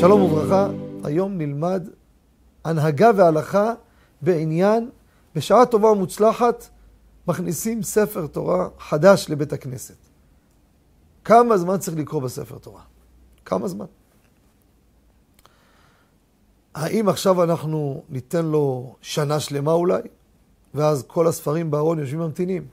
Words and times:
שלום 0.00 0.22
וברכה, 0.22 0.68
היום 1.04 1.38
נלמד 1.38 1.88
הנהגה 2.64 3.10
והלכה 3.16 3.72
בעניין, 4.22 4.90
בשעה 5.34 5.66
טובה 5.66 5.88
ומוצלחת, 5.88 6.68
מכניסים 7.28 7.82
ספר 7.82 8.26
תורה 8.26 8.68
חדש 8.78 9.26
לבית 9.28 9.52
הכנסת. 9.52 9.96
כמה 11.24 11.58
זמן 11.58 11.78
צריך 11.78 11.96
לקרוא 11.96 12.22
בספר 12.22 12.58
תורה? 12.58 12.82
כמה 13.44 13.68
זמן? 13.68 13.86
האם 16.74 17.08
עכשיו 17.08 17.44
אנחנו 17.44 18.02
ניתן 18.08 18.44
לו 18.46 18.94
שנה 19.00 19.40
שלמה 19.40 19.72
אולי, 19.72 20.02
ואז 20.74 21.04
כל 21.06 21.26
הספרים 21.26 21.70
בארון 21.70 21.98
יושבים 21.98 22.20
ממתינים? 22.20 22.66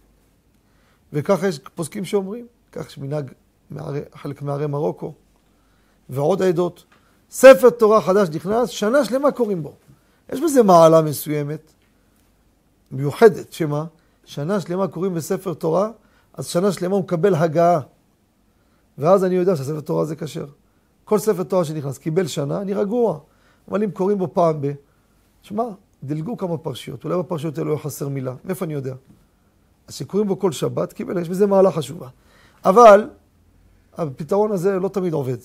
וככה 1.13 1.47
יש 1.47 1.59
פוסקים 1.59 2.05
שאומרים, 2.05 2.47
כך 2.71 2.87
יש 2.87 2.97
מנהג 2.97 3.31
חלק 4.15 4.41
מערי 4.41 4.67
מרוקו, 4.67 5.13
ועוד 6.09 6.41
עדות. 6.41 6.85
ספר 7.35 7.69
תורה 7.69 8.01
חדש 8.01 8.29
נכנס, 8.29 8.69
שנה 8.69 9.05
שלמה 9.05 9.31
קוראים 9.31 9.63
בו. 9.63 9.73
יש 10.29 10.41
בזה 10.41 10.63
מעלה 10.63 11.01
מסוימת, 11.01 11.73
מיוחדת, 12.91 13.53
שמה? 13.53 13.85
שנה 14.25 14.61
שלמה 14.61 14.87
קוראים 14.87 15.13
בספר 15.13 15.53
תורה, 15.53 15.89
אז 16.33 16.47
שנה 16.47 16.71
שלמה 16.71 16.95
הוא 16.95 17.03
מקבל 17.03 17.35
הגעה. 17.35 17.79
ואז 18.97 19.23
אני 19.23 19.35
יודע 19.35 19.55
שהספר 19.55 19.79
תורה 19.79 20.05
זה 20.05 20.15
כשר. 20.15 20.45
כל 21.05 21.19
ספר 21.19 21.43
תורה 21.43 21.65
שנכנס 21.65 21.97
קיבל 21.97 22.27
שנה, 22.27 22.61
אני 22.61 22.73
רגוע. 22.73 23.19
אבל 23.67 23.83
אם 23.83 23.91
קוראים 23.91 24.17
בו 24.17 24.33
פעם 24.33 24.61
ב... 24.61 24.71
שמע, 25.41 25.63
דילגו 26.03 26.37
כמה 26.37 26.57
פרשיות, 26.57 27.03
אולי 27.03 27.17
בפרשיות 27.17 27.57
האלו 27.57 27.71
לא 27.71 27.77
חסר 27.77 28.07
מילה, 28.07 28.33
מאיפה 28.45 28.65
אני 28.65 28.73
יודע? 28.73 28.95
אז 29.87 29.95
שקוראים 29.95 30.27
בו 30.27 30.39
כל 30.39 30.51
שבת, 30.51 30.93
קיבל, 30.93 31.17
יש 31.21 31.29
בזה 31.29 31.47
מעלה 31.47 31.71
חשובה. 31.71 32.07
אבל 32.65 33.09
הפתרון 33.97 34.51
הזה 34.51 34.79
לא 34.79 34.87
תמיד 34.87 35.13
עובד. 35.13 35.37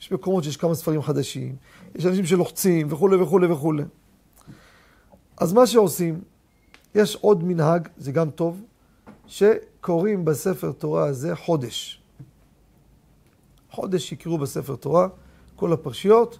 יש 0.00 0.12
מקומות 0.12 0.44
שיש 0.44 0.56
כמה 0.56 0.74
ספרים 0.74 1.02
חדשים, 1.02 1.56
יש 1.94 2.06
אנשים 2.06 2.26
שלוחצים 2.26 2.92
וכולי 2.92 3.16
וכולי 3.16 3.46
וכולי. 3.46 3.82
אז 5.36 5.52
מה 5.52 5.66
שעושים, 5.66 6.20
יש 6.94 7.16
עוד 7.16 7.44
מנהג, 7.44 7.88
זה 7.96 8.12
גם 8.12 8.30
טוב, 8.30 8.62
שקוראים 9.26 10.24
בספר 10.24 10.72
תורה 10.72 11.04
הזה 11.04 11.36
חודש. 11.36 12.02
חודש 13.70 14.12
יקראו 14.12 14.38
בספר 14.38 14.76
תורה, 14.76 15.08
כל 15.56 15.72
הפרשיות, 15.72 16.38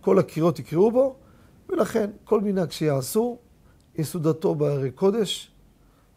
כל 0.00 0.18
הקריאות 0.18 0.58
יקראו 0.58 0.90
בו, 0.90 1.16
ולכן 1.68 2.10
כל 2.24 2.40
מנהג 2.40 2.70
שיעשו, 2.70 3.38
יסודתו 3.96 4.54
בהרי 4.54 4.90
קודש, 4.90 5.50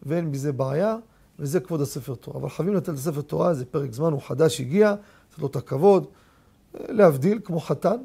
ואין 0.04 0.32
בזה 0.32 0.52
בעיה, 0.54 0.98
וזה 1.40 1.60
כבוד 1.60 1.82
הספר 1.82 2.16
תורה. 2.16 2.40
אבל 2.40 2.50
חייבים 2.50 2.76
לתת 2.76 2.90
לספר 2.90 3.22
תורה, 3.22 3.54
זה 3.54 3.66
פרק 3.66 3.94
זמן, 3.94 4.12
הוא 4.12 4.22
חדש, 4.22 4.62
הגיע, 4.62 4.96
לתת 5.30 5.40
לו 5.40 5.48
את 5.48 5.56
הכבוד. 5.56 6.08
להבדיל, 6.74 7.40
כמו 7.44 7.60
חתן, 7.60 7.98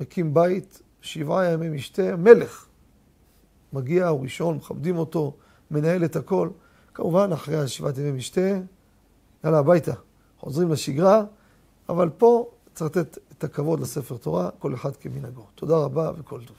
מקים 0.00 0.34
בית, 0.34 0.82
שבעה 1.00 1.52
ימי 1.52 1.68
משתה, 1.68 2.16
מלך. 2.16 2.66
מגיע, 3.72 4.08
הוא 4.08 4.22
ראשון, 4.22 4.56
מכבדים 4.56 4.96
אותו, 4.96 5.36
מנהל 5.70 6.04
את 6.04 6.16
הכל. 6.16 6.48
כמובן, 6.94 7.32
אחרי 7.32 7.56
השבעת 7.56 7.98
ימי 7.98 8.12
משתה, 8.12 8.58
יאללה, 9.44 9.58
הביתה. 9.58 9.92
חוזרים 10.38 10.72
לשגרה, 10.72 11.24
אבל 11.88 12.10
פה 12.18 12.50
צריך 12.74 12.96
לתת 12.96 13.18
את 13.38 13.44
הכבוד 13.44 13.80
לספר 13.80 14.16
תורה, 14.16 14.50
כל 14.58 14.74
אחד 14.74 14.96
כמנהגו. 14.96 15.46
תודה 15.54 15.76
רבה 15.76 16.12
וכל 16.18 16.40
טוב. 16.44 16.56